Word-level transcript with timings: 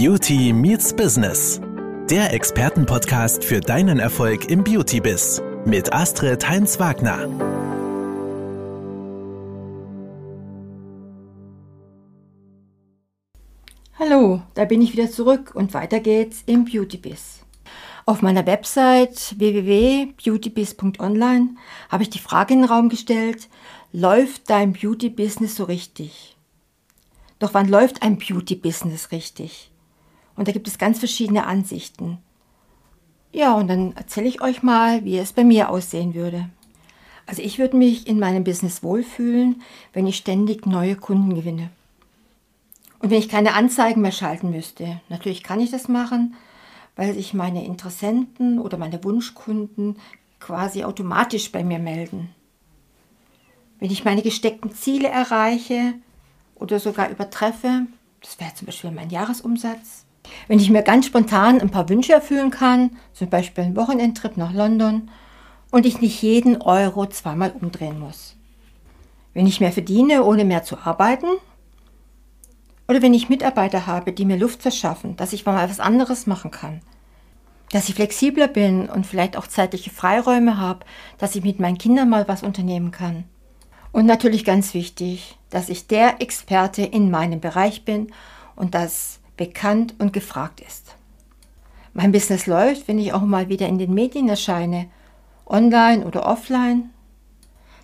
Beauty 0.00 0.52
Meets 0.52 0.94
Business. 0.94 1.60
Der 2.08 2.32
Expertenpodcast 2.32 3.42
für 3.42 3.58
deinen 3.58 3.98
Erfolg 3.98 4.48
im 4.48 4.62
Beauty-Biz 4.62 5.42
mit 5.64 5.92
Astrid 5.92 6.48
Heinz-Wagner. 6.48 7.28
Hallo, 13.98 14.42
da 14.54 14.66
bin 14.66 14.82
ich 14.82 14.92
wieder 14.92 15.10
zurück 15.10 15.56
und 15.56 15.74
weiter 15.74 15.98
geht's 15.98 16.44
im 16.46 16.64
Beauty-Biz. 16.64 17.40
Auf 18.06 18.22
meiner 18.22 18.46
Website 18.46 19.34
www.beautybiz.online 19.36 21.56
habe 21.88 22.04
ich 22.04 22.10
die 22.10 22.20
Frage 22.20 22.54
in 22.54 22.60
den 22.60 22.70
Raum 22.70 22.88
gestellt, 22.88 23.48
läuft 23.92 24.48
dein 24.48 24.74
Beauty-Business 24.74 25.56
so 25.56 25.64
richtig? 25.64 26.36
Doch 27.40 27.52
wann 27.52 27.66
läuft 27.66 28.02
ein 28.02 28.18
Beauty-Business 28.18 29.10
richtig? 29.10 29.72
Und 30.38 30.48
da 30.48 30.52
gibt 30.52 30.68
es 30.68 30.78
ganz 30.78 30.98
verschiedene 31.00 31.46
Ansichten. 31.46 32.18
Ja, 33.32 33.54
und 33.54 33.68
dann 33.68 33.94
erzähle 33.96 34.28
ich 34.28 34.40
euch 34.40 34.62
mal, 34.62 35.04
wie 35.04 35.18
es 35.18 35.32
bei 35.32 35.44
mir 35.44 35.68
aussehen 35.68 36.14
würde. 36.14 36.48
Also 37.26 37.42
ich 37.42 37.58
würde 37.58 37.76
mich 37.76 38.06
in 38.06 38.18
meinem 38.18 38.44
Business 38.44 38.82
wohlfühlen, 38.82 39.62
wenn 39.92 40.06
ich 40.06 40.16
ständig 40.16 40.64
neue 40.64 40.96
Kunden 40.96 41.34
gewinne. 41.34 41.70
Und 43.00 43.10
wenn 43.10 43.18
ich 43.18 43.28
keine 43.28 43.54
Anzeigen 43.54 44.00
mehr 44.00 44.12
schalten 44.12 44.50
müsste. 44.50 45.00
Natürlich 45.08 45.42
kann 45.42 45.60
ich 45.60 45.70
das 45.70 45.88
machen, 45.88 46.34
weil 46.96 47.12
sich 47.14 47.34
meine 47.34 47.66
Interessenten 47.66 48.58
oder 48.60 48.78
meine 48.78 49.02
Wunschkunden 49.04 49.96
quasi 50.40 50.84
automatisch 50.84 51.52
bei 51.52 51.64
mir 51.64 51.80
melden. 51.80 52.30
Wenn 53.78 53.90
ich 53.90 54.04
meine 54.04 54.22
gesteckten 54.22 54.72
Ziele 54.72 55.08
erreiche, 55.08 55.94
oder 56.60 56.80
sogar 56.80 57.10
übertreffe. 57.10 57.86
Das 58.20 58.38
wäre 58.40 58.54
zum 58.54 58.66
Beispiel 58.66 58.90
mein 58.90 59.10
Jahresumsatz. 59.10 60.04
Wenn 60.46 60.58
ich 60.58 60.70
mir 60.70 60.82
ganz 60.82 61.06
spontan 61.06 61.60
ein 61.60 61.70
paar 61.70 61.88
Wünsche 61.88 62.12
erfüllen 62.12 62.50
kann, 62.50 62.96
zum 63.12 63.28
Beispiel 63.28 63.64
einen 63.64 63.76
Wochenendtrip 63.76 64.36
nach 64.36 64.52
London, 64.52 65.10
und 65.70 65.86
ich 65.86 66.00
nicht 66.00 66.22
jeden 66.22 66.60
Euro 66.62 67.06
zweimal 67.06 67.52
umdrehen 67.60 67.98
muss. 67.98 68.36
Wenn 69.34 69.46
ich 69.46 69.60
mehr 69.60 69.72
verdiene, 69.72 70.24
ohne 70.24 70.44
mehr 70.44 70.64
zu 70.64 70.78
arbeiten. 70.78 71.26
Oder 72.88 73.02
wenn 73.02 73.14
ich 73.14 73.28
Mitarbeiter 73.28 73.86
habe, 73.86 74.12
die 74.12 74.24
mir 74.24 74.38
Luft 74.38 74.62
verschaffen, 74.62 75.16
dass 75.16 75.34
ich 75.34 75.44
mal 75.44 75.68
was 75.68 75.80
anderes 75.80 76.26
machen 76.26 76.50
kann. 76.50 76.80
Dass 77.70 77.88
ich 77.88 77.96
flexibler 77.96 78.48
bin 78.48 78.88
und 78.88 79.06
vielleicht 79.06 79.36
auch 79.36 79.46
zeitliche 79.46 79.90
Freiräume 79.90 80.56
habe, 80.56 80.86
dass 81.18 81.36
ich 81.36 81.44
mit 81.44 81.60
meinen 81.60 81.76
Kindern 81.76 82.08
mal 82.08 82.26
was 82.26 82.42
unternehmen 82.42 82.90
kann. 82.90 83.24
Und 83.92 84.06
natürlich 84.06 84.44
ganz 84.44 84.72
wichtig, 84.72 85.38
dass 85.50 85.68
ich 85.68 85.86
der 85.86 86.22
Experte 86.22 86.82
in 86.82 87.10
meinem 87.10 87.40
Bereich 87.40 87.84
bin 87.84 88.10
und 88.56 88.74
das 88.74 89.20
bekannt 89.38 89.94
und 89.98 90.12
gefragt 90.12 90.60
ist. 90.60 90.94
Mein 91.94 92.12
Business 92.12 92.46
läuft, 92.46 92.86
wenn 92.86 92.98
ich 92.98 93.14
auch 93.14 93.22
mal 93.22 93.48
wieder 93.48 93.66
in 93.66 93.78
den 93.78 93.94
Medien 93.94 94.28
erscheine, 94.28 94.90
online 95.46 96.06
oder 96.06 96.26
offline, 96.26 96.90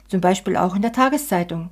zum 0.08 0.20
Beispiel 0.20 0.58
auch 0.58 0.76
in 0.76 0.82
der 0.82 0.92
Tageszeitung. 0.92 1.70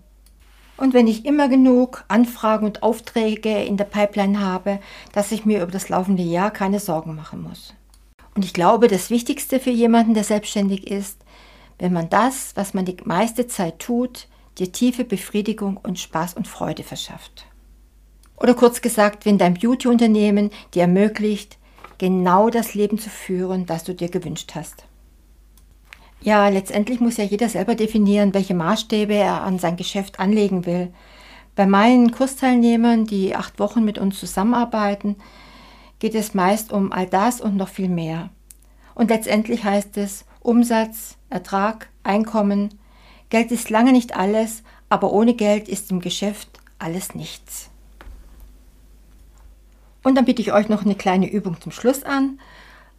Und 0.79 0.95
wenn 0.95 1.07
ich 1.07 1.27
immer 1.27 1.49
genug 1.49 2.05
Anfragen 2.09 2.65
und 2.65 2.83
Aufträge 2.83 3.63
in 3.63 3.77
der 3.77 3.85
Pipeline 3.85 4.41
habe, 4.41 4.81
dass 5.13 5.31
ich 5.31 5.45
mir 5.45 5.63
über 5.63 5.71
das 5.71 5.91
laufende 5.91 6.23
Jahr 6.23 6.51
keine 6.51 6.81
Sorgen 6.81 7.15
machen 7.15 7.43
muss. 7.43 7.75
Und 8.35 8.45
ich 8.45 8.55
glaube, 8.55 8.89
das 8.89 9.11
Wichtigste 9.11 9.61
für 9.61 9.71
jemanden, 9.71 10.15
der 10.15 10.25
selbstständig 10.25 10.91
ist, 10.91 11.19
wenn 11.79 11.93
man 11.93 12.09
das, 12.09 12.57
was 12.57 12.75
man 12.75 12.85
die 12.85 12.97
meiste 13.05 13.47
Zeit 13.47 13.79
tut, 13.79 14.27
dir 14.59 14.73
tiefe 14.73 15.05
Befriedigung 15.05 15.77
und 15.77 15.99
Spaß 15.99 16.35
und 16.35 16.49
Freude 16.49 16.83
verschafft. 16.83 17.47
Oder 18.43 18.55
kurz 18.55 18.83
gesagt, 18.83 19.25
wenn 19.25 19.39
dein 19.39 19.55
Beauty-Unternehmen 19.55 20.51
dir 20.75 20.83
ermöglicht, 20.83 21.59
genau 21.99 22.51
das 22.51 22.75
Leben 22.75 22.99
zu 22.99 23.09
führen, 23.09 23.67
das 23.67 23.85
du 23.85 23.95
dir 23.95 24.09
gewünscht 24.09 24.57
hast. 24.57 24.85
Ja, 26.21 26.49
letztendlich 26.49 26.99
muss 26.99 27.19
ja 27.19 27.25
jeder 27.25 27.49
selber 27.49 27.77
definieren, 27.77 28.35
welche 28.35 28.55
Maßstäbe 28.55 29.15
er 29.15 29.43
an 29.43 29.61
sein 29.61 29.77
Geschäft 29.77 30.19
anlegen 30.19 30.67
will. 30.67 30.93
Bei 31.55 31.67
meinen 31.67 32.11
Kursteilnehmern, 32.11 33.07
die 33.07 33.37
acht 33.37 33.61
Wochen 33.61 33.85
mit 33.85 33.99
uns 33.99 34.19
zusammenarbeiten, 34.19 35.17
geht 36.01 36.17
es 36.17 36.35
meist 36.35 36.73
um 36.73 36.91
all 36.91 37.07
das 37.07 37.41
und 37.41 37.57
noch 37.57 37.69
viel 37.69 37.89
mehr. 37.89 38.31
Und 38.97 39.11
letztendlich 39.11 39.63
heißt 39.63 39.97
es 39.99 40.25
Umsatz, 40.41 41.17
Ertrag, 41.31 41.91
Einkommen, 42.03 42.75
Geld 43.31 43.53
ist 43.53 43.71
lange 43.71 43.93
nicht 43.93 44.17
alles, 44.17 44.65
aber 44.89 45.13
ohne 45.13 45.35
Geld 45.35 45.69
ist 45.69 45.93
im 45.93 46.01
Geschäft 46.01 46.59
alles 46.81 47.15
nichts. 47.15 47.72
Und 50.03 50.17
dann 50.17 50.25
biete 50.25 50.43
ich 50.43 50.53
euch 50.53 50.69
noch 50.69 50.85
eine 50.85 50.95
kleine 50.95 51.31
Übung 51.31 51.61
zum 51.61 51.73
Schluss 51.73 52.03
an. 52.03 52.39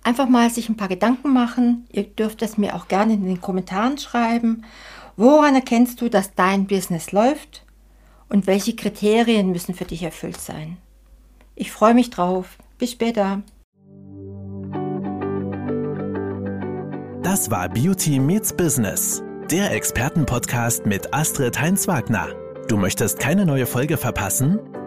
Einfach 0.03 0.27
mal 0.27 0.49
sich 0.49 0.69
ein 0.69 0.77
paar 0.77 0.87
Gedanken 0.87 1.31
machen. 1.33 1.85
Ihr 1.91 2.03
dürft 2.03 2.41
es 2.41 2.57
mir 2.57 2.75
auch 2.75 2.87
gerne 2.87 3.13
in 3.13 3.25
den 3.25 3.41
Kommentaren 3.41 3.97
schreiben. 3.97 4.63
Woran 5.15 5.55
erkennst 5.55 6.01
du, 6.01 6.09
dass 6.09 6.33
dein 6.33 6.67
Business 6.67 7.11
läuft? 7.11 7.65
Und 8.29 8.47
welche 8.47 8.75
Kriterien 8.75 9.51
müssen 9.51 9.75
für 9.75 9.85
dich 9.85 10.03
erfüllt 10.03 10.39
sein? 10.39 10.77
Ich 11.55 11.71
freue 11.71 11.93
mich 11.93 12.09
drauf. 12.09 12.57
Bis 12.77 12.91
später. 12.91 13.43
Das 17.21 17.49
war 17.51 17.69
Beauty 17.69 18.19
Meets 18.19 18.53
Business 18.53 19.23
der 19.53 19.71
Expertenpodcast 19.71 20.85
mit 20.85 21.13
Astrid 21.13 21.59
Heinz-Wagner. 21.59 22.29
Du 22.69 22.77
möchtest 22.77 23.19
keine 23.19 23.45
neue 23.45 23.65
Folge 23.65 23.97
verpassen? 23.97 24.59